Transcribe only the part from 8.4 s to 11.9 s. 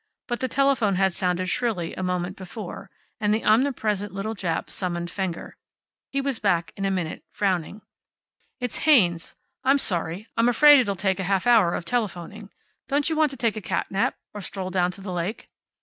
"It's Haynes. I'm sorry. I'm afraid it'll take a half hour of